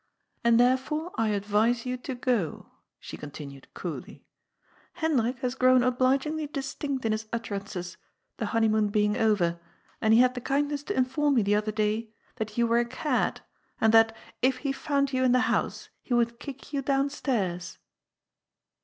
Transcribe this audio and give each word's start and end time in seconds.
"And 0.43 0.59
therefore 0.59 1.11
I 1.13 1.27
advise 1.27 1.85
you 1.85 1.95
to 1.95 2.15
go," 2.15 2.71
she 2.99 3.17
continued 3.17 3.71
coolly. 3.75 4.25
"Hendrik 4.93 5.37
has 5.41 5.53
grown 5.53 5.83
obligingly 5.83 6.47
distinct 6.47 7.05
in 7.05 7.11
his 7.11 7.27
utterances, 7.31 7.97
the 8.37 8.47
honeymoon 8.47 8.87
being 8.87 9.15
over, 9.15 9.59
and 10.01 10.11
he 10.15 10.21
had 10.21 10.33
the 10.33 10.41
kindness 10.41 10.81
to 10.85 10.97
inform 10.97 11.35
me 11.35 11.43
the 11.43 11.53
other 11.53 11.71
day 11.71 12.15
that 12.37 12.57
you 12.57 12.65
were 12.65 12.79
a 12.79 12.85
cad, 12.85 13.41
and 13.79 13.93
that, 13.93 14.17
if 14.41 14.57
he 14.65 14.71
found 14.71 15.13
you 15.13 15.23
in 15.23 15.33
the 15.33 15.41
house, 15.53 15.89
he 16.01 16.15
would 16.15 16.39
kick 16.39 16.73
you 16.73 16.81
downstairs." 16.81 17.77